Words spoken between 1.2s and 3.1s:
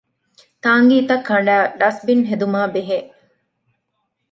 ކަނޑައި ޑަސްބިން ހެދުމާބެހޭ